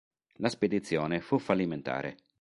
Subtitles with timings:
[0.37, 2.17] La spedizione fu fallimentare.